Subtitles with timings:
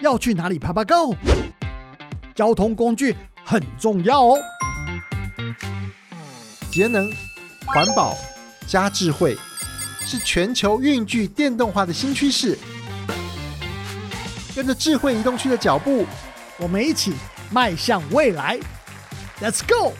[0.00, 1.14] 要去哪里爬爬 Go？
[2.34, 4.38] 交通工具很重要哦。
[6.70, 7.10] 节能、
[7.66, 8.16] 环保
[8.66, 9.36] 加智慧，
[10.00, 12.56] 是全球运具电动化的新趋势。
[14.54, 16.06] 跟着智慧移动区的脚步，
[16.58, 17.12] 我们一起
[17.50, 18.58] 迈向未来。
[19.40, 19.92] Let's go！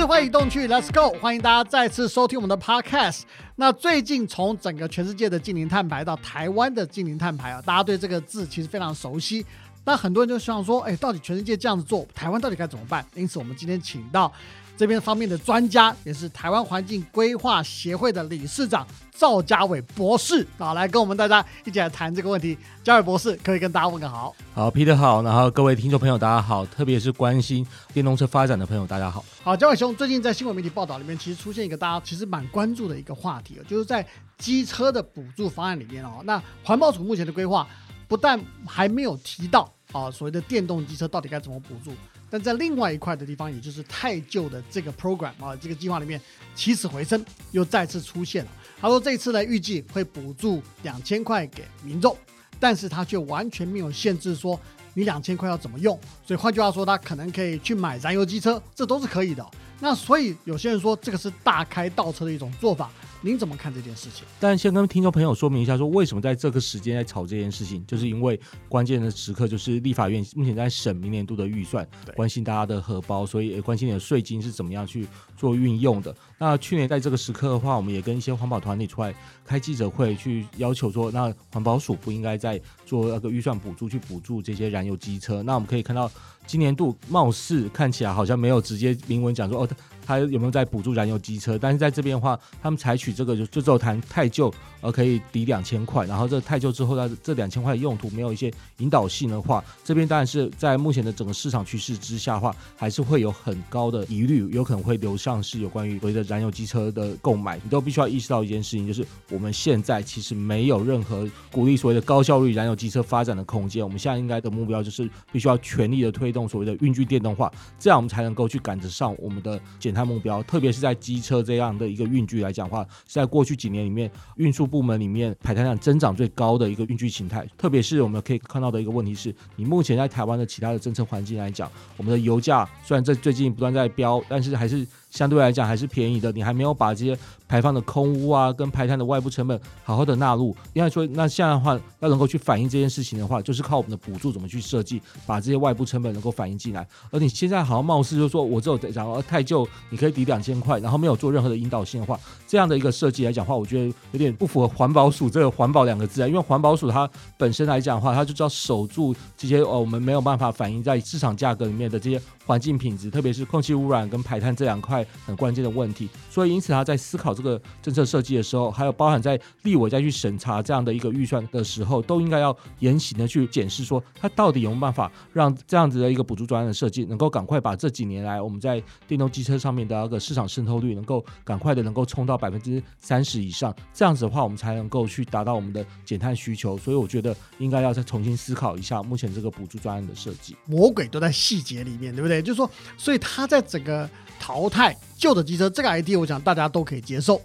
[0.00, 1.14] 智慧移动区，Let's go！
[1.18, 3.24] 欢迎大家再次收听我们的 Podcast。
[3.56, 9.44] 那最近从整个全世界的近零碳排到台湾的近零碳排啊，大家对这个字其实非常熟悉。
[9.84, 13.04] 那很多人就希望说，哎，到底全世界这样子做，台湾到底该怎么办？
[13.14, 14.32] 因此，我们今天请到
[14.80, 22.56] 这边方面的专家，也是台湾环境规划协会的理事长赵家伟博士啊，来跟我们大家一起来谈这个问题。
[22.82, 24.34] 家伟博士，可以跟大家问个好。
[24.54, 29.22] 好，Peter 好，然后各位听众朋友大家好，特别是关心电动车发展的朋友大家好。
[29.42, 34.02] 好，家伟兄，最近在新闻媒体报道里面，其实出现一个大家其实蛮关注的一个话题，就是在
[34.38, 37.68] 机车的补助方案里面哦，那环保署目前的规划
[38.08, 39.70] 不但还没有提到。
[39.92, 41.92] 啊，所谓的电动机车到底该怎么补助？
[42.30, 46.20] 但在另外一块的地方，也就是太旧的这个 program 啊，这个计划里面
[46.54, 48.50] 起死回生，又再次出现了。
[48.80, 52.16] 他说这次呢，预计会补助两千块给民众，
[52.58, 54.58] 但是他却完全没有限制说
[54.94, 55.98] 你两千块要怎么用。
[56.24, 59.44] 所以换句话说，他可能可以去买燃油机车，这都是可以的。
[59.80, 62.90] 那所以有些人说这个是大开倒车的一种做法。
[63.22, 64.24] 您怎么看这件事情？
[64.38, 76.14] 但先跟听众朋友说明一下，说为什么在这个时间在吵这件事情，就是因为关键的时刻就是立法院目前在审明年度的预算，关心大家的荷包，所以也关心你的税金是怎么样去做运用的。
[76.42, 85.42] 那去年在这个时刻的话，我们也跟一些环保团体出来开记者会，去要求说，那环保署不应该再做那个预算补助去补助这些燃油机车。
[85.42, 86.10] 那我们可以看到，
[86.46, 89.68] 今年度貌似看起来好像没有直接明文讲说，哦。
[90.02, 91.56] 他有没有在补助燃油机车？
[91.56, 96.04] 但是在这边的话，他们采取这个就就只有谈太旧，而可以抵两千块。
[96.04, 107.58] 然后这太旧之后，它这两千块的用途没有一些引导性的话，这边当然是在目前的整个市场趋势之下的话，还是会有很高的疑虑，有可能会流向是有关于所谓的燃油机车的购买。
[107.64, 113.82] 你都必须要意识到一件事情，就是我们现在其实没有任何鼓励所谓的高效率燃油机车发展的空间。
[113.82, 120.06] 我们现在应该的目标就是必须要全力的推动所谓的运具电动化，这样我们才能够去赶得上我们的减碳。
[120.10, 127.46] 目标，特别是在机车这样的一个运具来讲话，是在过去几年里面运输部门里面排碳量增长最高的一个运具形态。
[127.56, 134.84] 特别是我们可以看到的一个问题是，你目前在台湾的其他的政策环境来讲，我们的油价虽然在最近不断在飙，但是还是。
[135.10, 140.56] 相对来讲还是便宜的，你还没有把这些排放的空污啊，跟排碳的外部成本好好的纳入。
[140.72, 146.86] 因为说那现在的话，要能够去反映这件事情的话，就是靠我们的补助怎么去设计，把这些外部成本能够反映进来。
[147.10, 156.28] 而你现在好像貌似就是说我只有然后太旧，你可以抵两千块，然后没有做任何的引导性的话，这样的一个设计来讲的话，我觉得有点不符合环保署这个环保两个字啊。
[156.28, 162.20] 因为环保署它本身来讲的话，它就知道守住这些哦，我们没有办法反映在市场价格里面的这些
[162.50, 165.06] 环境品质，特别是空气污染跟排碳这两块。
[165.24, 186.76] 很关键的问题，所以因此他在思考这个政策设计的时候，还有包含在立委再去审查这样的一个预算的时候，都应该要严谨的去检视，说他到底有没有办法让这样子的一个补助专案的设计，能够赶快把这几年来我们在电动机车上面的那个市场渗透率，能够赶快的能够冲到百分之三十以上，这样子的话，我们才能够去达到我们的减碳需求。
[186.78, 190.56] 所以我觉得应该要再重新思考一下目前这个补助专案的设计。
[190.66, 192.39] 魔鬼都在细节里面，对不对？
[192.40, 194.08] 也就是说，所以它在整个
[194.40, 194.96] 淘汰。
[195.16, 197.38] 旧的机车这个 idea 我想大家都可以接受，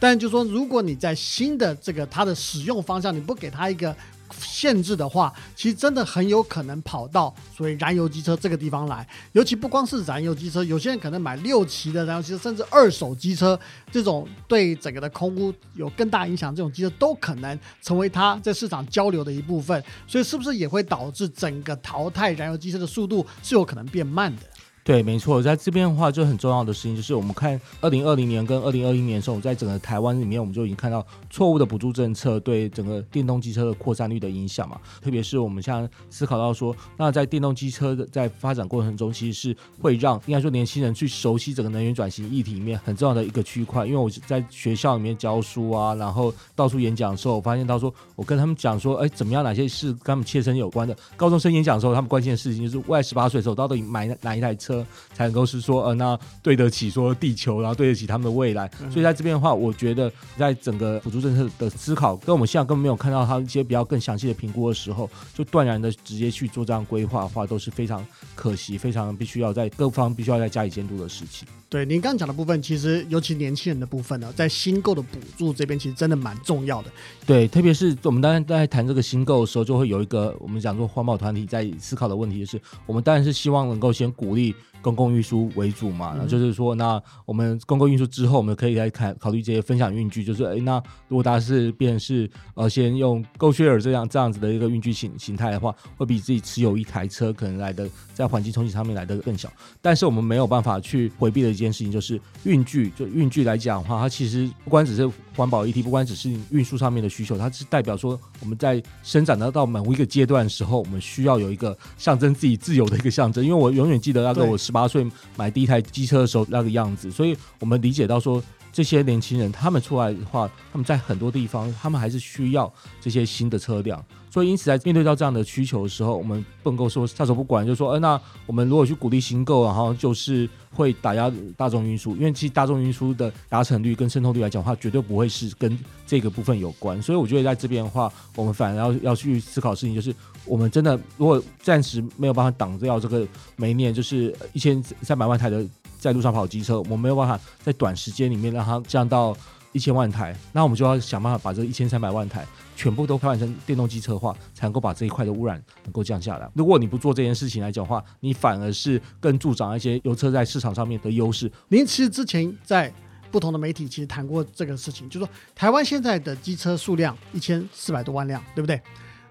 [0.00, 3.96] 但就是说如果你在新的这个它的使用方向你不给它一个
[4.38, 9.06] 限制的话，其实真的很有可能跑到所谓燃油机车这个地方来。
[9.32, 13.58] 尤其不光是燃油机车，有些人可能买六期的燃油机车，甚至二手机车，
[13.90, 19.82] 这种对整个的空污有更大影响，这种机车都可能成为它在市场交流的一部分。
[20.06, 24.42] 所以是不是也会导致整个淘汰燃油机车的速度是有可能变慢的？
[24.90, 34.80] 对，没错，在这边的话，就很重要的事情就是，我们看二零二零年跟二零二一年的时候，在整个台湾里面，我们就已经看到错误的补助政策对整个电动机车的扩散率的影响嘛。
[35.00, 43.86] 特别是我们现在思考到说，那在电动机车的在发展过程中，其实是会让应该说年轻人去熟悉整个能源转型议题里面很重要的一个区块。
[43.86, 50.96] 因为我在学校里面教书啊，然后到处演讲的时候，我发现到说，我跟他们讲说，哎，怎么样，哪些是跟他们切身有关的？
[51.16, 54.79] 高中生演讲的时候，他们关心的事情就是未来十八岁的时候到底买哪一台车。
[55.14, 58.70] 才能够是说，呃，那对得起说地球，然后对得起他们的未来。
[58.90, 68.04] 所以在这边的话，我觉得在整个辅助政策的思考，跟我们现在根本没有看到它一些比较更详细的评估的时候，就断然的直接去做这样规划的话，都是非常
[68.34, 71.46] 可惜，非常必须要在各方必须要在加以监督的事情。
[71.68, 76.90] 对您刚刚讲的部分，其实尤其年轻人的部分呢，在新购的补助这边，其实真的蛮重要的。
[77.24, 84.52] 对，特别是我们当然在谈这个新购的时候，就会有一个我们讲说环保团体在思考的问题，就是我们当然是希望能够先鼓励。
[84.82, 99.52] 公共运输为主嘛，那就是说，那我们公共运输之后，我们可以来看考虑这些分享运具，就是哎，那如果大家是变是呃，先用 GoShare 这样这样子的一个运具形形态的话，会比自己持有一台车可能来的在环境冲击上面来的更小。
[99.82, 105.06] 但是我们没有办法去回避的一件事情，就是运具，就运具来讲的话，它其实不光只是
[105.36, 113.44] 环保议题，不光只是运输上面的需求，它是代表说我们在生长到到某一个阶段的时候，我们需要有一个象征自己自由的一个象征。
[113.44, 114.56] 因为我永远记得那个我。
[114.70, 115.04] 十八岁
[115.36, 118.40] 买第一台机车的时候那个样子，所以我们理解到说，
[118.72, 140.14] 这些年轻人他们出来的话，他们在很多地方他们还是需要这些新的车辆，所以因此在面对到这样的需求的时候，我们不能够说撒手不管，就说，呃，那我们如果去鼓励新购，然后就是会打压大众运输，因为其实大众运输的达成率跟渗透率来讲的话，绝对不会是跟这个部分有关，所以我觉得在这边的话，我们反而要要去思考事情就是。
[140.46, 145.64] 我们真的如果暂时没有办法挡掉这个每年就是一千三百万台的
[146.00, 149.36] 在路上跑机车，我们没有办法在短时间里面让它降到
[149.72, 152.44] 一千万台，那我们就要想办法把这一千三百万台
[152.74, 156.50] 全部都开换成电动机车化，才能够把这一块的污染能够降下来。
[156.54, 161.48] 如果你不做这件事情来讲的话，你反而是更助长一些油车在市场上面的优势。
[161.68, 162.92] 您其实之前在
[163.30, 168.80] 不同的媒体其实谈过这个事情，就说台湾现在的机车数量一千四百多万辆，对不对？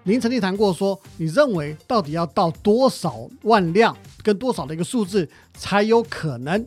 [0.02, 6.66] 您曾经谈过说，你认为到底要到多少万辆跟多少的一个数字才有可能，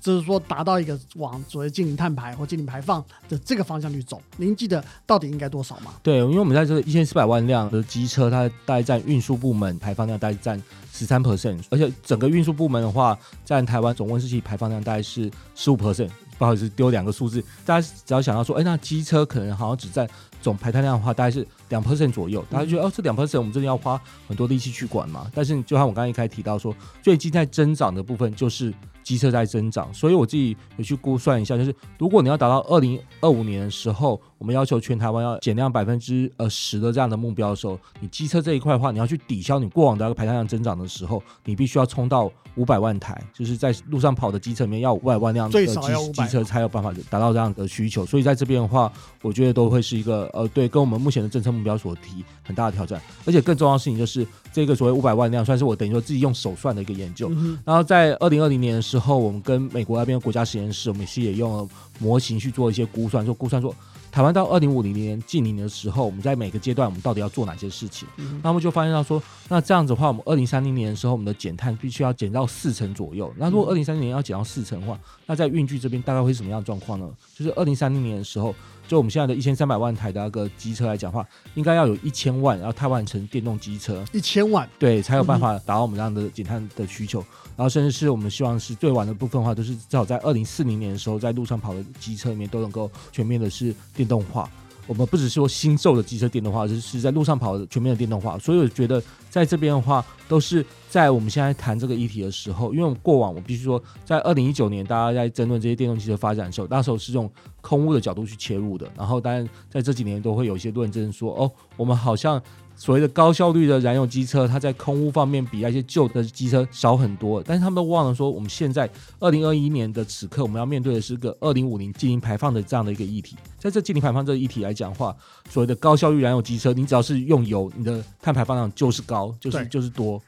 [0.00, 4.22] 就是说达到一个往所谓净零碳排或净零排放的这个方向去走？
[4.36, 5.94] 您记得到底应该多少吗？
[6.04, 16.10] 对，因为我们在这个一千四百万辆的机车，它大概占运输部门排放量大概占十三 percent，而且整个运输部门的话，占台湾总温室气排放量大概是十五 percent。
[16.38, 20.08] 不好意思，丢两个数字，大家只要想到说，哎，那机车可能好像只占
[20.40, 25.30] 总排碳量的话，大概是两 percent 左右，大家觉得哦，这两 percent 我们真的要花很多力气去管嘛？
[25.34, 28.72] 但是就像我刚刚一开始提到说，最近在增长的部分就是。
[29.04, 45.74] 机车在增长，所以我自己有去估算一下，就是如果你要达到二零二五年的时候，我们要求全台湾要减量百分之呃十的这样的目标的时候，你机车这一块的话，你要去抵消你过往的那个排碳量增长的时候，你必须要冲到五百万台，就是在路上跑的机车里面要五百万辆的机
[46.12, 48.06] 机车才有办法达到这样的需求。
[48.06, 48.92] 所以在这边的话，
[49.22, 53.02] 我觉得都会是一个呃对，跟我们目前的政策目标所提很大的挑战。
[53.26, 57.28] 而且更重要的事情就是这个所谓五百万辆，算是我等于说自己用手算的一个研究。
[57.64, 59.08] 然后在二零二零年的时候。
[59.18, 63.74] 我们跟美国那边国家实验室，我们是也用了模型去做一些估算，就估算说
[64.18, 68.08] 台湾到二零五零年近零的时候，我们在每个阶段我们到底要做哪些事情？
[68.42, 73.32] 那么就发现到说，那这样子的话，我们二零三零年的时候，我们的减碳必须要减到四成左右。
[73.36, 77.08] 那如果二零三零年要减到四成的话，那在运具这边大概会是什么样的状况呢？
[77.36, 78.52] 就是二零三零年的时候。
[78.88, 81.24] 就我们现在的一千三百万台的那个机车来讲话，
[81.54, 87.20] 应该要有一千万，然后汰换成电动机车，一千万，对，才有办法达到我们这样的减碳的需求。
[87.54, 94.50] 然后甚至是我们希望是最晚的部分的话，都是至少在二零四零年的时候，在路上跑的机车里面都能够全面的是电动化。
[94.88, 98.36] 我们不只是说新售的机车电动化，是是在路上跑的全面的电动化。
[98.38, 99.00] 所以我觉得
[99.30, 107.30] 在这边的话，都是在我们现在谈这个议题的时候，因为过往我必须说，在二零一九年大家在争论这些电动汽车发展的时候，那时候是用
[107.60, 108.90] 空屋的角度去切入的。
[108.96, 112.42] 然后当然在这几年都会有一些论证说，哦，我们好像。
[112.78, 123.36] 所谓的高效率的燃油机车，它在空污方面比那些旧的机车少很多，但是他们都忘了说，我们现在二零二一年的此刻，我们要面对的是个二零五零净零排放的这样的一个议题。
[123.58, 125.14] 在这净零排放这个议题来讲话，
[125.50, 130.22] 所谓的高效率燃油机车，你只要是用油，你的碳排放量就是高，就是就是多。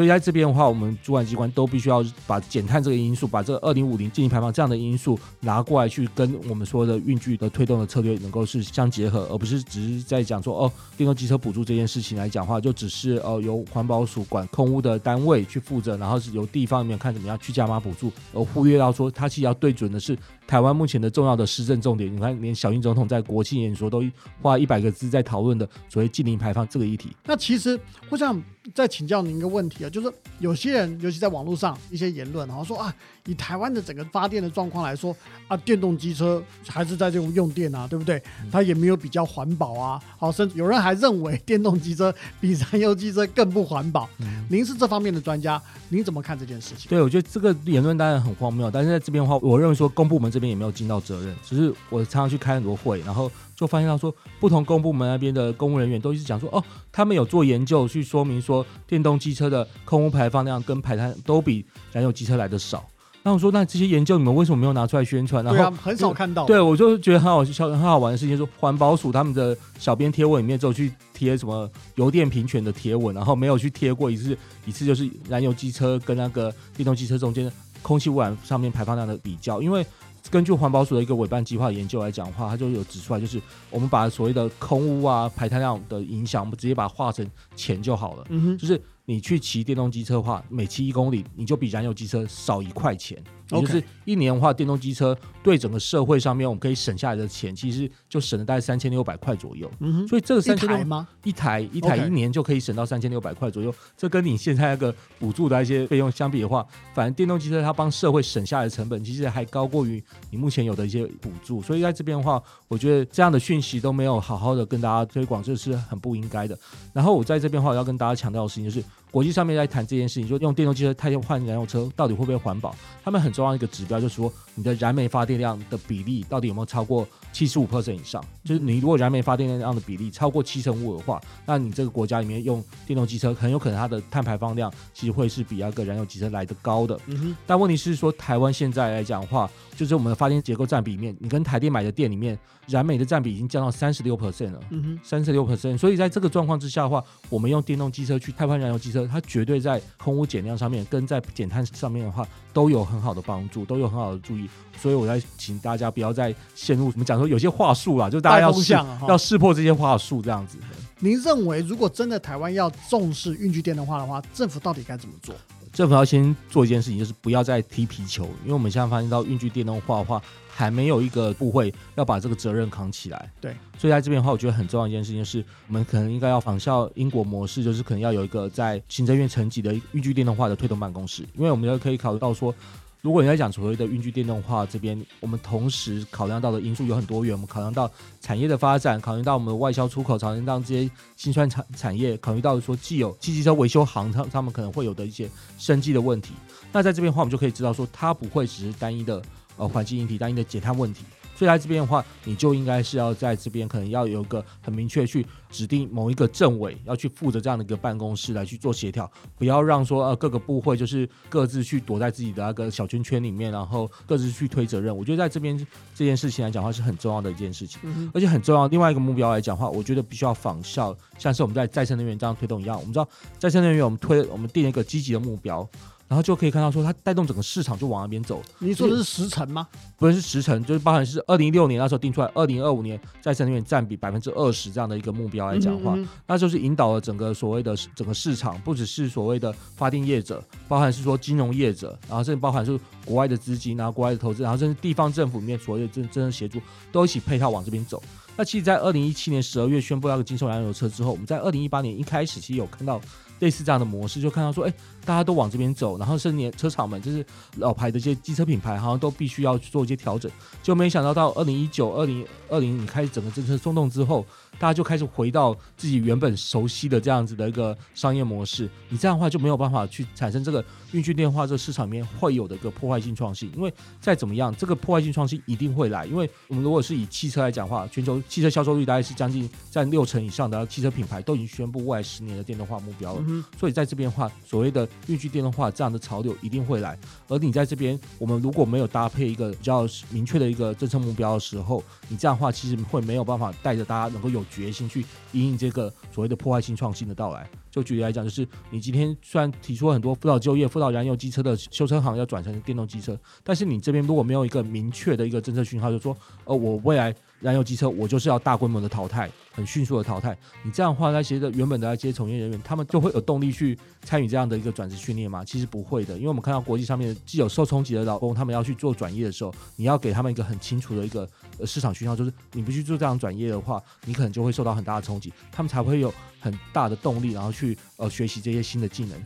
[0.00, 20.16] 所以在这边的话，我们主管机关都必须要把减碳这个因素，把这个二零五零净零排放这样的因素拿过来，去跟我们说的运具的推动的策略能够是相结合，而不是只是在讲说哦，电动机车补助这件事情来讲话，就只是呃由环保署管控污的单位去负责，然后是由地方里面看怎么样去加码补助，而忽略到说它其实要对准的是
[20.50, 22.12] 台湾目前的重要的施政重点。
[22.12, 24.02] 你看，连小英总统在国庆演说都
[24.42, 27.14] 花一百个字在讨论的所谓近零排放这个议题。
[27.24, 27.78] 那其实
[28.08, 28.42] 我想。
[28.74, 32.94] 再请教您一个问题啊，就是有些人，尤其在网络上一些言论，然后说啊，
[33.26, 35.16] 以台湾的整个发电的状况来说
[35.48, 38.22] 啊，电动机车还是在这种用电啊，对不对？
[38.52, 40.00] 它也没有比较环保啊。
[40.18, 44.08] 好，甚至有人还认为电动机车比燃油机车更不环保。
[44.50, 46.90] 您是这方面的专家，您怎么看这件事情？
[46.90, 51.36] 对，我觉得这个言论当然很荒谬，但是在这边的话，我认为说公部门这边也没有尽到责任。
[51.44, 53.30] 只是我常常去开很多会，然后。
[53.60, 62.82] 就发现到说，不同公部门那边的公务人员都一直讲说，哦，他们有做研究去说明说，电动机车的空污排放量跟排碳都比燃油机车来的少。
[63.22, 65.44] 那我说，那这些研究你们为什么没有拿出来宣传？
[65.44, 66.46] 然后很少看到。
[66.46, 79.84] 对，我就觉得很好笑、很好玩的事情，说环保署他们的小编贴文里面只有去贴什么油电平权的贴文，然后没有去贴过一次，一次就是燃油机车跟那个电动机车中间空气污染上面排放量的比较，因为。
[80.30, 88.26] 根据环保署的一个委办计划研究来讲的话，它就有指出来，就是我们把所谓的空污啊、排碳量的影响，我们直接把它化成钱就好了。
[88.28, 93.22] 嗯哼，就是你去骑电动机车的话，每骑一公里，你就比燃油机车少一块钱。
[93.50, 99.70] 也就是一年的话，电动机车对整个社会上面我们可以省下来的钱，其实就省了大概三千六百块左右。
[99.80, 101.06] 嗯哼，所以这个三千六吗？
[101.24, 103.74] 一台一台一年就可以省到三千六百块左右。
[103.96, 111.60] 这跟你现在那个补助的一些费用相比的话，反正电动机车它帮社会省下来的成本，其实还高过于你目前有的一些补助。
[111.62, 116.58] 所以在这边的话，我觉得这样的讯息都没有好好的跟大家推广，这是很不应该的。
[116.92, 122.74] 然后我在这边的话，我要跟大家强调的事情就是，国际上面在谈这件事情，就用电动机车替换燃油车到底会不会环保？
[123.02, 128.24] 他们很重要的一个指标就是说，你的燃煤发电量的比例到底有没有超过七十五 percent 以上？
[128.44, 136.98] 就是你如果燃煤发电量的比例超过七成五的话，那你这个国家里面用电动机车，很有可能它的碳排放量其实会是比那个燃油机车来的高的。
[137.06, 144.60] 嗯哼，但问题是说，台湾现在来讲的话，就是我们的发电结构占比里面，你跟台电买的电里面，燃煤的占比已经降到三十六 percent 了。
[144.70, 154.48] 嗯哼，三十六 percent，所以在这个状况之下的话，我们用电动机车去替换燃油机车，它绝对在空污减量上面跟在减碳上面的话，都有很好的帮助，都有很好的注意。
[154.76, 160.56] 所以我在请大家不要再陷入我们讲说有些话术啦，就大家要识啊要识破这些话术这样子。
[160.98, 165.34] 您认为如果真的台湾要重视运具电动化的话，政府到底该怎么做？
[165.72, 173.30] 政府要先做一件事情，就是不要再踢皮球，因为我们现在发现到运具电动化的话，还没有一个部会要把这个责任扛起来。
[173.40, 182.54] 对，所以在这边的话，我觉得很重要一件事情就是，我们可能应该要仿效英国模式，就是可能要有一个在行政院层级的运具电动化的推动办公室，因为我们要可以考虑到说。
[183.02, 187.90] 如果你在讲所谓的运具电动化这边，我们同时考量到的因素有很多元，我们考量到
[188.20, 196.34] 产业的发展，考虑到我们的外销出口，考虑到这些新创产产业，考虑到说既有汽机车维修行，他他们可能会有的一些生计的问题。
[196.72, 199.22] 那在这边的话，我们就可以知道说，它不会只是单一的
[199.56, 201.04] 呃环境议题、单一的减碳问题。
[201.40, 214.94] 所以在这边的话，你就应该是要在这边可能要有一个很明确去指定某一个政委要去负责这样的一个办公室来去做协调，不要让说呃各个部会就是各自去躲在自己的那个小圈圈里面，然后各自去推责任。
[214.94, 215.56] 我觉得在这边
[215.94, 217.80] 这件事情来讲的话是很重要的一件事情。
[217.84, 222.78] 嗯，而且很重要，另外一个目标来讲的话，我觉得必须要仿效，像是我们在再生能源这样推动一样。
[222.78, 225.66] 我们知道再生能源，我们推我们定了一个积极的目标，
[226.10, 228.42] 然后就可以看到说它带动整个市场就往那边走。
[228.58, 229.68] 你说的是时程吗？
[229.96, 248.02] 不论是时程，就是包含是二零一六年那时候定出来，二零二五年再生能源占比百分之二十这样的一个目标来讲的话，那就是引导了整个所谓的整个市场，不只是所谓的发电业者，包含是说金融业者，然后甚至包含是国外的资金，然后国外的投资，然后甚至地方政府里面所有的真真正协助，都一起配套往这边走。
[248.36, 252.98] 那其实，在二零一七年十二月宣布那个金售燃油车之后，我们在二零一八年一开始其实有看到
[253.40, 254.72] 类似这样的模式，就看到说，哎，
[255.04, 257.24] 大家都往这边走，然后甚至车厂们就是
[257.56, 260.30] 老牌的一些机车品牌，好像都必须要去做一些调整。
[260.62, 264.24] 就没想到到二零一九、二零二零，你开始整个政策松动之后，
[264.60, 268.68] 大家就开始回到自己原本熟悉的这样子的一个商业模式。
[268.90, 270.62] 你这样的话就没有办法去产生这个
[270.92, 276.04] 运具电话这个市场里面会有的一个破坏性创新，因为再怎么样，这个破坏性创新一定会来。
[276.04, 283.24] 因为我们如果是以汽车来讲的话，全球汽车销售率大概是将近占六成以上的汽车品牌都已经宣布未来十年的电动化目标了。
[283.26, 286.98] 嗯，所以在这边的话，所谓的运具电动化这样的潮流一定会来。
[287.28, 297.48] 而你在这边，我们如果没有搭配一个比较明确的一个政策目标的时候，你这样的话其实会没有办法带着大家能够有决心去引领这个所谓的破坏性创新的到来。
[297.70, 310.36] 就举例来讲，就是你今天虽然提出了很多辅导就业、辅导燃油机车的修车行要转成电动机车，但是你这边如果没有一个明确的一个政策讯号，就说，呃，我未来燃油机车我就是要大规模的淘汰，很迅速的淘汰。
[310.62, 315.44] 你这样的话，那些的原本的那些从业人员，他们就会有动力去参与这样的一个转职训练吗？
[315.44, 321.28] 其实不会的，因为我们看到国际上面既有受冲击的劳工，他们要去做转业的时候，你要给他们一个很清楚的一个
[321.64, 329.18] 市场讯号，就是你不去做这样转业的话，你可能就会受到很大的冲击，他们才会有很大的动力，然后去呃学习这些新的技能。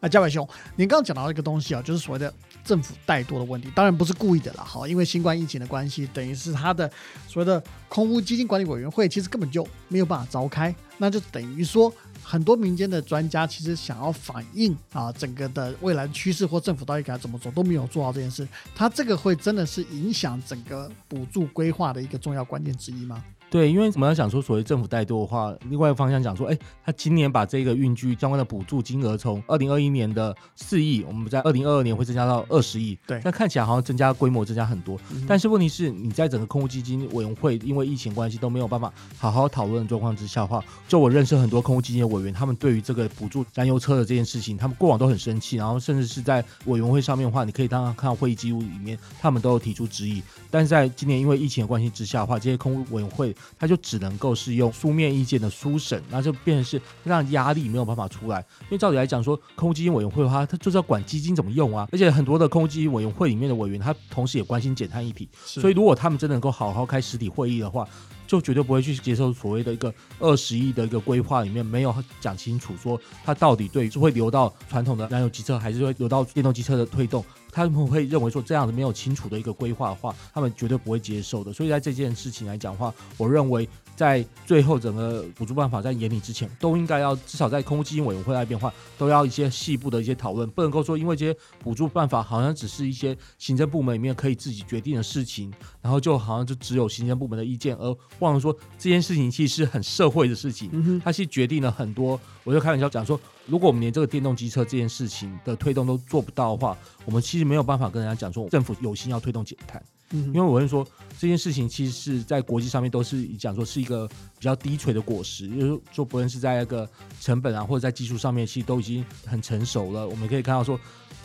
[0.00, 2.32] 那嘉伟兄，您刚刚讲到一个东西啊，就是所谓的
[2.64, 6.90] 政府怠惰的问题，当然不是故意的啦，哈，因为新冠疫情的关系，等于是他的
[7.26, 11.92] 所谓的空屋基金管理委员会其实根本就没有办法召开，那就等于说
[12.22, 23.22] 很多民间的专家其实想要反映啊整个的未来趋势或政府到底该怎么做都没有做到这件事，它这个会真的是影响整个补助规划的一个重要关键之一吗？
[23.52, 32.98] 对，因为我们要想说，所谓政府带动的话，另外一个方向讲说，哎，他今年把这个运具相关的补助金额从二零二一年的四亿，我们在二零二二年会增加到二十亿。
[33.06, 50.22] 对，那看起来好像增加规模增加很多，但是问题是，你在整个空屋基金委员会因为疫情关系都没有办法好好讨论的状况之下的话，就我认识很多空屋基金的委员，他们对于这个补助燃油车的这件事情，他们过往都很生气，然后甚至是在委员会上面的话，你可以当看到会议记录里面，他们都有提出质疑。
[50.50, 58.44] 但是在今年因为疫情的关系之下的话，这些空屋委员会他就只能够是用书面意见的书审，那就变成是让压力没有办法出来。
[58.62, 67.88] 因为照理来讲说，空基金委员会的话，他就是要管基金怎么用啊， 而且很多的空基金委员会里面的委员，他同时也关心减碳议题，所以如果他们真的能够好好开实体会议的话。
[68.24, 77.22] 就绝对不会去接受所谓的一个二十亿的一个规划里面没有讲清楚说它到底对是会流到传统的燃油机车还是会流到电动机车的推动，
[77.52, 81.52] 他们会认为说这样子没有清楚的一个规划的话，他们绝对不会接受的。
[81.52, 97.96] 所以在这件事情来讲的话，我认为在最后整个补助办法在研拟之前，都应该要至少在空基金委员会那边话，都要一些细部的一些讨论，不能够说因为这些补助办法好像只是一些行政部门里面可以自己决定的事情，然后就好像就只有行政部门的意见而。
[98.20, 102.18] 忘了说这件事情其实是很社会的事情，它是决定了很多。
[102.44, 109.82] 我就开玩笑讲说，如果我们连这个电动机车这件事情的推动都做不到的话，我们其实没有办法跟人家讲说政府有心要推动减碳。
[110.10, 110.86] 因为我会说
[111.18, 120.06] 这件事情其实是在国际上面都是讲说是一个比较低垂的果实，就是说不论是在那个成本啊或者在技术上面，其实都已经很成熟了。
[120.06, 120.78] 我们可以看到说。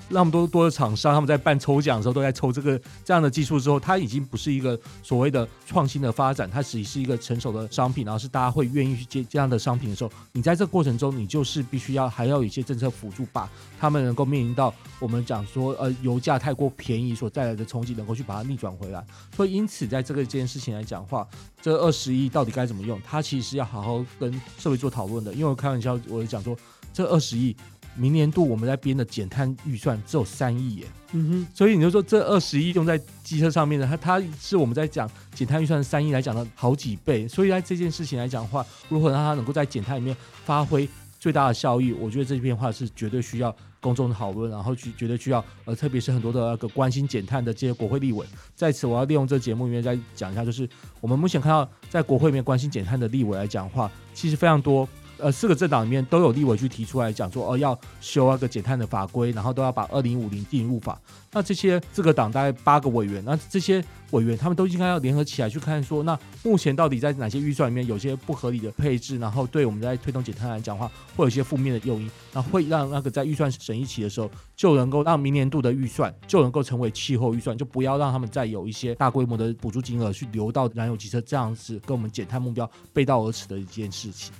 [0.10, 19.06] 那么多多的厂商，他们在办抽奖的时候都在抽这个这样的技术之后，它已经不是一个所谓的创新的发展，它只是一个成熟的商品，然后是大家会愿意去接这样的商品的时候，你在这个过程中，你就是必须要还要有一些政策辅助，把他们能够面临到我们讲说呃油价太过便宜所带来的冲击，能够去把它逆转回来。
[19.36, 21.28] 所以因此，在这个这件事情来讲话，
[21.62, 25.34] 这二十亿到底该怎么用，它其实要好好跟社会做讨论的。
[25.34, 26.56] 因为我开玩笑，我讲说
[26.94, 27.54] 这二十亿。
[27.98, 40.88] 明年度我们在编的减碳预算只有三亿耶，嗯哼，所以你就说这二十亿用在机车上面的，它它是我们在讲减碳预算三亿来讲的好几倍，所以在这件事情来讲的话，如何让它能够在减碳里面发挥
[41.20, 48.24] 最大的效益，我觉得这篇话是绝对需要公众讨论，然后去绝对需要呃，特别是很多的那个关心减碳的这些国会立委，
[48.56, 50.70] 在此我要利用这节目里面再讲一下，就是
[51.02, 54.88] 我们目前看到在国会里面关心减碳的立委来讲话，其实非常多。
[55.20, 61.00] 呃，四个政党里面都有立委去提出来讲说，哦，要修那个减碳的法规，然后都要把二零五零进入法。
[61.32, 84.34] 那这些这个党大概八个委员，那这些委员他们都应该要联合起来去看说，那目前到底在哪些预算里面有些不合理的配置，然后对我们在推动减碳来讲话，会有一些负面的诱因，那会让那个在预算审议期的时候就能够让明年度的预算就能够成为气候预算，就不要让他们再有一些大规模的补助金额去流到燃油汽车这样子跟我们减碳目标背道而驰的一件事情。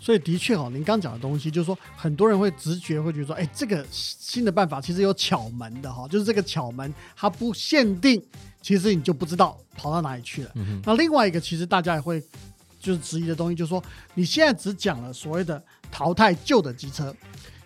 [0.00, 8.22] 所以的确哈，您刚讲的东西，就是说很多人会直觉会觉得说，哎，这个新的办法其实有巧门的哈，就是这个巧门它不限定，
[8.62, 10.50] 其实你就不知道跑到哪里去了。
[10.84, 12.22] 那另外一个，其实大家也会
[12.80, 13.82] 就是质疑的东西，就是说
[14.14, 17.14] 你现在只讲了所谓的淘汰旧的机车，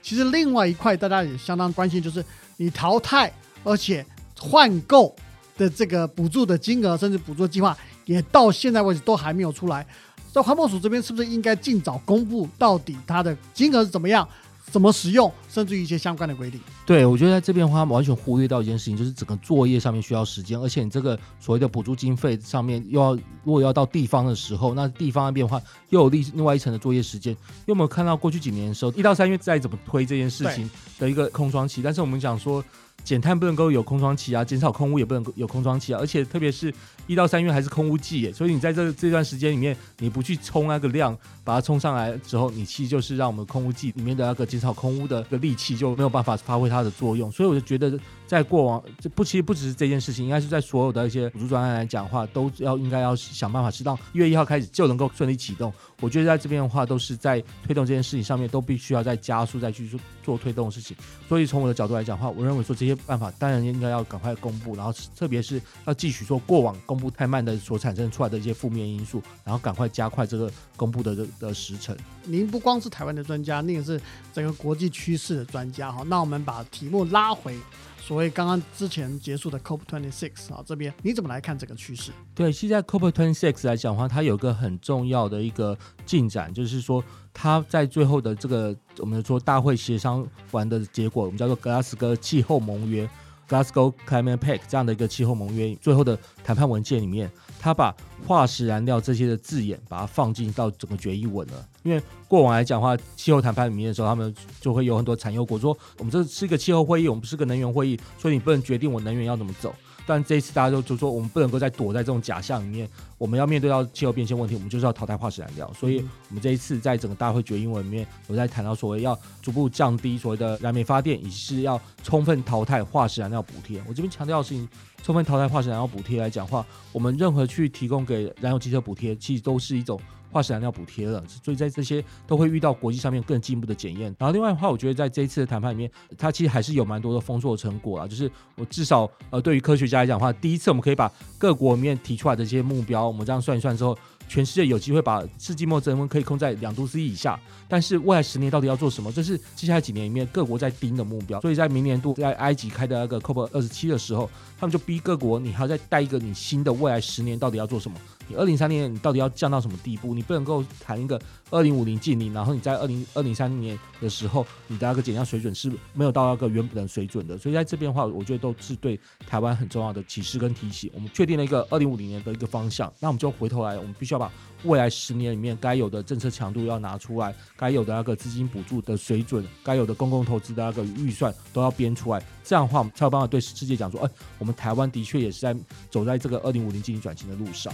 [0.03, 2.25] 其实另外一块大家也相当关心，就是
[2.57, 4.05] 你淘汰而且
[4.39, 5.15] 换购
[5.57, 9.87] 的这个补助的金额，甚至补助计划，也到现在为止都还没有出来。
[10.33, 14.27] 在环保署这边是不是应该尽早公布到底它的金额是怎么样，
[14.71, 16.59] 怎么使用，甚至于一些相关的规定？
[16.87, 23.15] 对，我觉得在这边的话，完全忽略到一件事情，就是整个作业上面需要时间，而且你这个所谓的补助经费上面又要，
[23.45, 27.33] 如果要到地方的时候，那地方那边的话又有另另外一层的作业时间。
[27.33, 32.65] 因为我们看到过去几年的时候，一到三月再怎么推这件事情的一个空窗期，但是我们讲说。
[33.05, 36.73] 减碳不能够有空窗期啊，减少空屋也不能有空窗期啊，而且特别是
[37.07, 47.99] 一到三月还是空屋季耶，所以你在这这段时间里面，你不去冲那个量，把它冲上来之后，你其实就是让我们空屋季里面的那个减少空屋的个力气就没有办法发挥它的作用，所以我就觉得
[48.33, 55.71] 在过往这不其实不只是这件事情，应该是在所有的一些辅助专案来讲的话，都要应该要想办法，直到一月一号开始就能够顺利启动。
[56.01, 60.97] 我觉得在这边的话，都是在推动这件事情上面，都必须要再加速再去做做推动的事情。
[61.29, 71.95] 所以从我的角度来讲的话，我认为说这些办法当然应该要赶快公布，然后特别是要继续说过往公布太慢的所产生出来的一些负面因素，然后赶快加快这个公布的的时程。
[72.25, 74.01] 您不光是台湾的专家，您也是
[74.33, 76.03] 整个国际趋势的专家哈。
[76.07, 77.55] 那我们把题目拉回。
[78.05, 82.11] 所谓刚刚之前结束的 COP Twenty Six 啊，这边你怎么来看这个趋势？
[82.35, 93.09] 对，现在 COP Twenty Six 来讲的话，它有个很重要的一个进展，就是说它在最后的这个我们说大会协商完的结果，我们叫做格拉斯哥气候盟约。
[93.53, 97.95] Glasgow Climate Pact 这样的一个气候盟约最后的谈判文件里面，他把
[98.27, 101.69] 化石燃料这些的字眼把它放进到整个决议文了。
[101.83, 109.75] 因为过往来讲的话，气候谈判里面的时候，他们就会有很多产油国说，我们这是一个气候会议，我们不是个能源会议，所以你不能决定我能源要怎么走。
[110.07, 112.89] 但这一次大家都就说，我们不能够再躲在这种假象里面，
[113.19, 115.73] 我们要面对到气候变迁问题，我们就是要淘汰化石燃料。
[115.79, 123.83] 所以，我们这一次在整个大会决议文里面，有在谈到所谓要逐步降低所谓的燃煤发电，以及是要充分淘汰化石燃料补贴。
[123.89, 124.69] 我这边强调的事情，
[125.03, 130.01] 充分淘汰化石燃料补贴来讲话，我们任何去提供给燃油汽车补贴，其实都是一种。
[130.33, 134.05] 化石燃料补贴了，所以在这些都会遇到国际上面更进一步的检验。
[134.19, 138.09] 然后另外的话，我觉得在这一次的谈判里面，它其实还是有蛮多的丰硕成果啊。
[138.09, 143.97] 就是我至少呃，对于科学家来讲的话，第一次我们可以把各国里面提出来的这些目标，我们这样算一算之后。
[144.29, 149.13] 全世界有机会把世纪末增温可以控在两度 C 以下，但是未来十年到底要做什么？
[149.13, 151.39] 这是接下来几年里面各国在盯的目标。
[151.43, 157.99] 所以在明年度在埃及开的那个 COP 二十七的时候，他们就逼各国，你还要再带一个你新的未来十年到底要做什么？
[158.33, 160.15] 你二零三零年你到底要降到什么地步？
[160.15, 167.37] 你不能够谈一个二零五零净零，然后你在二零二零三零年的时候，你的那个减量水准是没有到那个原本的水准的。
[167.37, 170.91] 所以在这边的话，我觉得都是对台湾很重要的启示跟提醒。
[170.95, 174.33] 我们确定了一个二零五零年的一个方向，那我们就回头来，我们必须要把
[174.65, 182.23] 未来十年里面该有的政策强度要拿出来，该有的那个资金补助的水准，该有的公共投资的那个预算都要编出来。
[182.43, 185.55] 这样的话，我们才有办法对世界讲说，哎，我们台湾的确也是在
[185.91, 187.71] 走在这个二零五零经济转型的路上。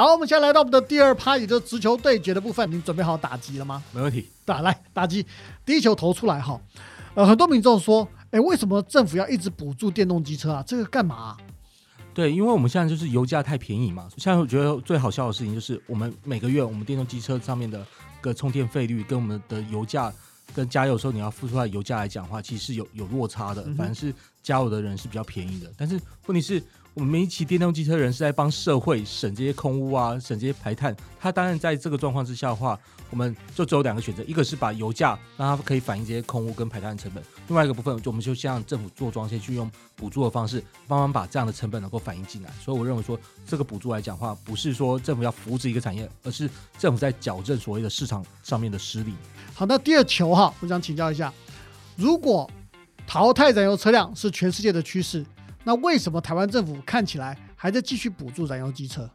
[0.00, 2.66] 好，我们现在来到我们的第二趴，也就是直球对决的部分。
[2.72, 3.82] 你准备好打击了吗？
[3.92, 5.26] 没问题，打来打击，
[5.62, 6.58] 第一球投出来哈。
[7.12, 10.64] 呃，很多民众说，哎，为什么政府要一直补助电动机车啊？
[10.66, 11.36] 这个干嘛？
[12.14, 14.08] 对，因为我们现在就是油价太便宜嘛。
[14.16, 17.86] 现在我觉得最好笑的事情就是，我们每个月我们电动机车上面的
[18.22, 20.10] 个充电费率跟我们的油价
[20.54, 23.62] 跟加油时候你要付出来油价来讲的话，其实是有有落差的。
[23.76, 26.62] 反正是加油的人是比较便宜的，但是问题是。
[26.92, 30.94] 我们每一骑电动机车人是在帮社会省这些空污啊，省这些排碳。
[31.20, 32.76] 他当然在这个状况之下的话，
[33.10, 42.50] 我们就只有两个选择：一个是把油价让它可以反映这些空污跟排碳成本；另外一个部分，就我们就向政府做装先去用补助的方式，帮忙把这样的成本能够反映进来。
[42.60, 49.14] 所以我认为说，这个补助来讲话，不是说政府要扶持一个产业，而是政府在矫正所谓的市场上面的失利。
[49.54, 51.32] 好，那第二球哈，我想请教一下，
[51.94, 52.50] 如果
[53.06, 55.24] 淘汰燃油车辆是全世界的趋势？
[55.64, 59.08] 那为什么台湾政府看起来还在继续补助燃油机车？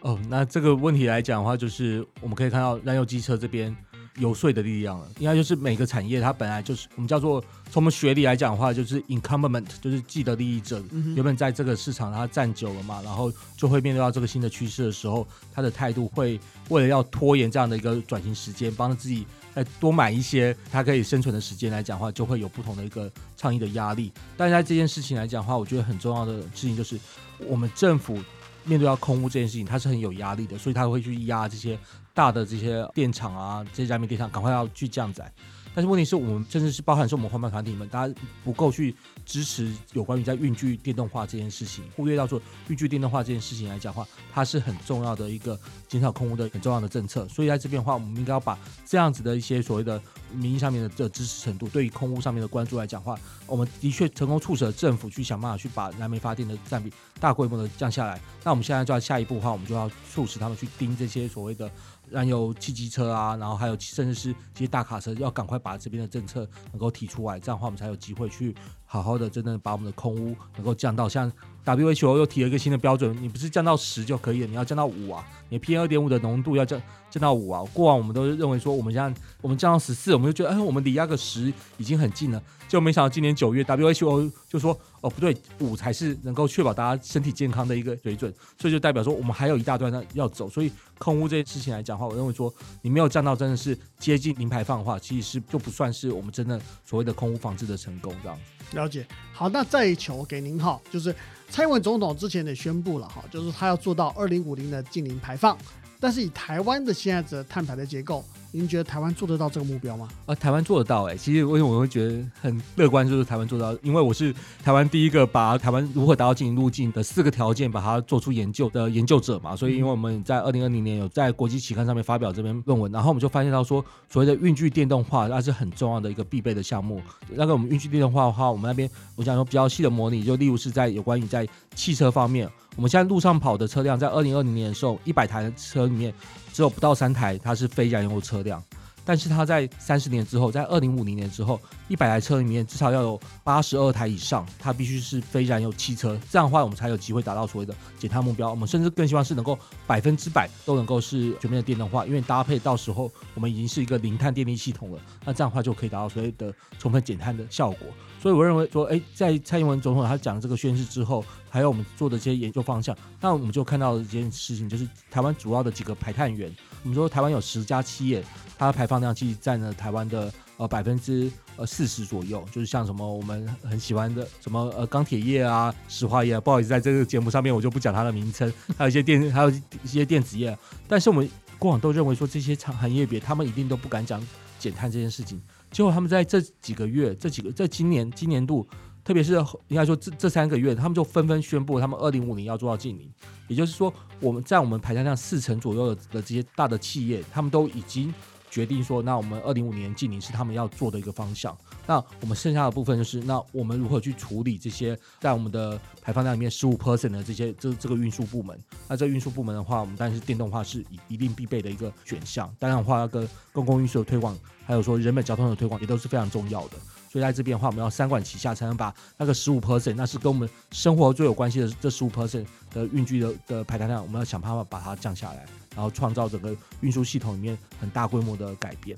[0.00, 3.74] 哦，那这个问题来讲的话，就是我们可以看到燃油机车这边
[4.18, 5.08] 游说的力量了。
[5.18, 10.82] 应该就是每个产业它本来就是我们叫做从我们学历来讲的话，就是 incumbent，就是既得利益者。
[11.14, 19.26] 原本在这个市场它站久了嘛，然后就会面对到这个新的趋势的时候，他的态度会为了要拖延这样的一个转型时间，帮自己。
[19.54, 24.12] 再多买一些，它可以生存的时间来讲话，就会有不同的一个倡议的压力。
[24.36, 27.00] 但是在这件事情来讲的话，我觉得很重要的事情就是，
[27.38, 28.18] 我们政府
[28.66, 31.78] 面对到空屋这件事情，他是很有压力的，所以他会去压这些
[32.12, 35.32] 大的这些电厂啊，这些加密电厂，赶快要去降载。
[35.76, 47.28] 但是问题是我们甚至是包含是我们环保团体们，大家不够去支持有关于在运具电动化这件事情，忽略到说运具电动化这件事情来讲话，它是很重要的一个减少空污的很重要的政策。
[47.28, 50.00] 所以在这边的话，我们应该要把这样子的一些所谓的
[50.32, 53.14] 民意上面的这支持程度，对于空污上面的关注来讲话，
[53.46, 58.18] 我们的确成功促使了政府去想办法去把燃煤发电的占比大规模的降下来。
[58.42, 61.70] 那我们现在就要下一步的话，我们就要促使他们去盯这些所谓的。
[62.10, 71.30] 燃油汽机车啊，然后还有甚至是这些大卡车，要赶快把这边的政策能够提出来，这样的话我们才有机会去好好的真正把我们的空污能够降到像
[71.64, 77.62] WHO 又提了一个新的标准，你不是降到十就可以了，你要降到五啊，你 PM 二点五的浓度要降降到五啊。
[77.74, 82.40] 过往我们都是认为说，我们现在我们降到十四，我们就觉得哎，我们离那个十已经很近了。
[82.68, 90.50] 就没想到今年九月，WHO 就说哦不对，五才是能够确保大家身体健康的一个水准，所以就代表说我们还有一大段要要走。
[90.50, 98.36] 所以空污这件事情来讲的话，我认为说你没有降到真的是接近零排放的话，其实是就不算是我们真的所谓的空污防治的成功这样。
[98.72, 99.06] 了解。
[99.32, 101.14] 好，那再一球给您哈，就是
[101.48, 105.56] 蔡英文总统之前也宣布了哈，就是他要做到二零五零的近零排放，
[106.00, 108.24] 但是以台湾的现在的碳排的结构。
[108.56, 110.08] 您觉得台湾做得到这个目标吗？
[110.24, 111.14] 啊，台湾做得到哎。
[111.14, 119.54] 其实为什么我会觉得很乐观，就是台湾做到，因为我是台湾第一个把台湾如何达到经营路径的四个条件把它做出研究的研究者嘛。
[119.54, 127.02] 所以，因为我们在二零二零年有在国际期刊上面发表这篇论文，然后我们就发现到说，所谓的运具电动化那是很重要的一个必备的项目。
[127.28, 136.14] 那个我们运具电动化的话，我们那边我讲说比较细的模拟，就例如是在有关于在汽车方面，我们现在路上跑的车辆，在二零二零年的时候，一百台车里面。
[136.56, 138.64] 只有不到三台，它是非燃油车辆。
[139.06, 148.50] 但是它在三十年之后，在二零五零年之后，一百台车里面至少要有八十二台以上，它必须是非燃油汽车，这样的话我们才有机会达到所谓的减碳目标。
[148.50, 157.86] 我们甚至更希望是能够百分之百都能够是全面的电动化，因为搭配到时候我们已经是一个零碳电力系统了，那这样的话就可以达到所谓的充分减碳的效果。
[158.20, 166.52] 所以我认为说，哎，在蔡英文总统他讲这个宣誓之后，还有我们做的这些研究方向，那我们就看到一件事情，就是台湾主要的几个排碳源。
[166.86, 168.22] 我们说台湾有十家企业，
[168.56, 180.56] 它的排放量其实占了台湾的呃百分之呃四十左右，就是像什么我们很喜欢的什么呃钢铁业啊、石化业，啊不好意思，在这个节目上面我就不讲它的名称，还有一些电，还有一些电子业。
[180.86, 184.24] 但是我们过往都认为说这些产行业别，他们一定都不敢讲
[184.60, 185.42] 减碳这件事情。
[185.72, 188.64] 结果他们在这几个月，这几个在今年今年度，
[189.06, 189.34] 特别是
[189.68, 193.08] 应该说这这三个月，他们就纷纷宣布他们二零五零要做到净零。
[193.46, 198.12] 也就是说，我们在我们排碳量四成左右的的这些大的企业，他们都已经
[198.50, 201.56] 决定说，那我们二零五年净零是他们要做的一个方向。
[201.86, 208.58] 那我们剩下的部分就是，那我们如何去处理这些在我们的排放量里面十五 percent 的这些这这个运输部门？
[208.88, 212.52] 那这运输部门的话，我们当然是电动化是一一定必备的一个选项。
[212.58, 216.76] 当然的话，要跟公共运输的推广，还有说人本交通的推广，也都是非常重要的。
[217.16, 228.94] 所以在这边的话，我们要三管齐下，才能把那个十五 percent，那是跟我们生活最有关系的这十五 percent 的运距的的排碳量，我们要想办法把它降下来，然后创造整个运输系统里面很大规模的改变。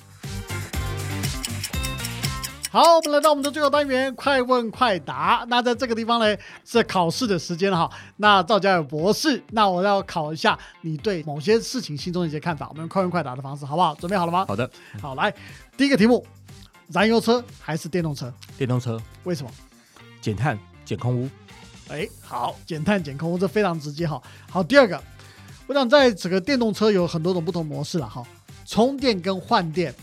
[2.73, 5.47] 好，我们来到我们的最后单元，快问快答。
[5.49, 7.89] 那在这个地方呢，是考试的时间哈。
[8.17, 12.67] 那赵家有博士，那我要考一下你对某些事情心中的一些看法。
[12.69, 13.95] 我们用快问快答的方式，好不好？
[13.95, 14.45] 准备好了吗？
[14.49, 14.69] 好的。
[15.01, 15.33] 好，来，
[15.77, 16.27] 第一个题目：
[16.91, 18.33] 燃油车还是电动车？
[18.57, 19.01] 电动车。
[19.25, 19.51] 为什么？
[20.21, 21.29] 减碳、减空污。
[21.89, 24.23] 哎，好，减碳、减空污，这非常直接哈。
[24.51, 25.03] 好，第二个，
[25.67, 28.23] 我想在整个电动车有很多种不同模式了哈。
[28.67, 29.95] 充电跟换电，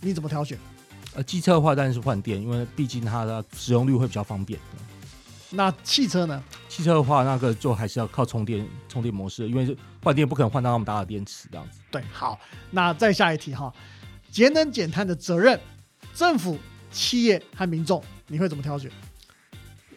[0.00, 0.58] 你怎么挑选？
[1.14, 4.58] 呃，机车的话当然是换电，因为毕竟它的使用率会比较方便。
[5.50, 6.42] 那汽车呢？
[6.68, 11.80] 汽车的话，那个就还是要靠充电充电模式，因为换电不可能换到那么大的电池这样子。
[11.90, 12.38] 对，好，
[12.70, 13.70] 那再下一题哈，
[14.30, 15.60] 节能减碳的责任，
[16.14, 16.58] 政府、
[16.90, 18.90] 企业和民众，你会怎么挑选？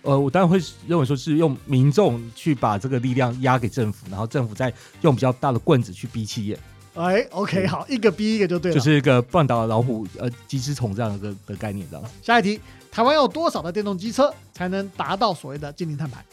[0.02, 6.60] 呃，我当然会认为说是用民众去把这个力量压给政府，然后政府再用比较大的棍子去逼企业。
[6.94, 12.06] 哎，OK，好，一个逼一个就对了，就是一个半岛老虎，呃，鸡之虫这样的的概念，这样。
[12.22, 16.24] 下一题，台湾有多少的电动机车才能达到所谓的净零碳排？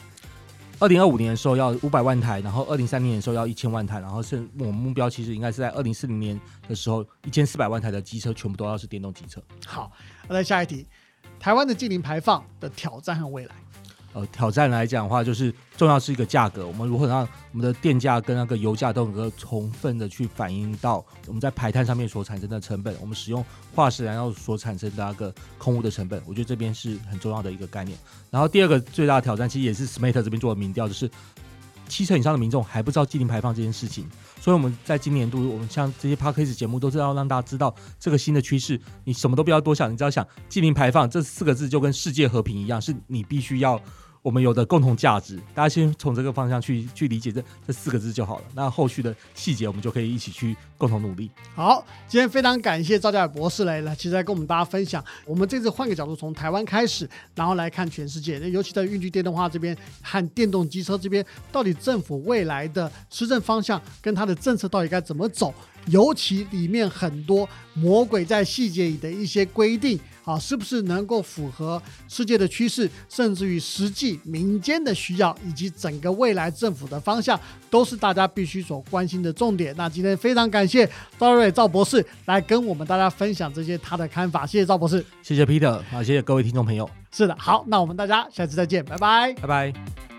[0.83, 9.41] 二零二五年的时候要五百万台，然后二零三零年的时候要一千万台，然后是我们目标其实应该是在二零四零年的时候，一千四百万台的机车全部都要是电动机车。
[9.65, 9.89] 好，
[10.27, 10.85] 那下一题，
[11.39, 13.55] 台湾的近零排放的挑战和未来。
[14.13, 16.67] 呃，挑战来讲的话，就是重要是一个价格。
[16.67, 27.97] 我们如何让我们的电价跟那个油价都能够充分的去反映到我们在排碳上面所产生的成本，我们使用化石燃料所产生的那个空污的成本，我觉得这边是很重要的一个概念。
[28.29, 31.09] 然后第二个最大的挑战，其实也是 Smart 这边做的民调，就是
[31.93, 34.09] 七成以上的民众还不知道净零排放这件事情。
[34.41, 38.81] 所以我们在今年度，我们像这些 p a r k a s 节目，都是要让大家知道这个新的趋势。
[39.03, 43.79] 你什么都不要多想，你只要想净零排放这四个字，就跟世界和平一样，是你必须要。
[44.23, 48.45] 我们有的共同价值，大家先从这个方向去去理解这这四个字就好了。
[48.55, 51.29] 那后续的细节，我们就可以一起去共同努力。
[51.53, 65.53] 好，今天非常感谢赵家伟博士来了，其实来跟我们大家分享，我们这次换个角度，从台湾开始，然后来看全世界，那尤其在运具电动化这边和电动机车这边，到底政府未来的施政方向跟它的政策到底该怎么走？
[65.87, 69.99] 尤其里面很多魔鬼在细节里的一些规定。
[70.23, 79.75] 好，是不是能够符合世界的趋势，甚至于实际民间的需要，以及整个未来政府的方向，都是大家必须所关心的重点。
[79.77, 86.89] 那今天非常感谢赵瑞赵博士来跟我们大家分享这些他的看法，谢谢赵博士，谢谢 Peter，好，谢谢各位听众朋友。
[87.11, 90.12] 是的，好，那我们大家下次再见，拜拜，拜拜。